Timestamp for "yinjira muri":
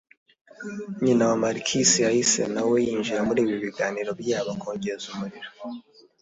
2.85-3.39